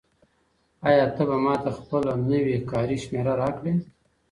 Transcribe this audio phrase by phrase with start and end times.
[0.87, 3.73] آیا ته به ماته خپله نوې کاري شمېره راکړې؟